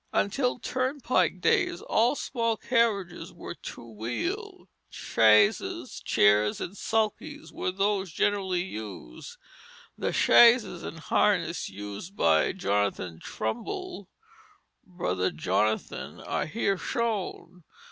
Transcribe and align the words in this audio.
Until 0.13 0.57
turnpike 0.57 1.41
days 1.41 1.79
all 1.79 2.15
small 2.15 2.57
carriages 2.57 3.31
were 3.31 3.53
two 3.53 3.85
wheeled; 3.87 4.67
chaises, 4.89 6.01
chairs, 6.03 6.59
and 6.59 6.75
sulkies 6.75 7.51
were 7.53 7.69
those 7.71 8.11
generally 8.11 8.63
used. 8.63 9.37
The 9.95 10.11
chaise 10.11 10.63
and 10.65 10.97
harness 10.97 11.69
used 11.69 12.15
by 12.15 12.51
Jonathan 12.51 13.19
Trumbull 13.19 14.09
"Brother 14.87 15.29
Jonathan" 15.29 16.19
are 16.19 16.47
here 16.47 16.79
shown. 16.79 17.63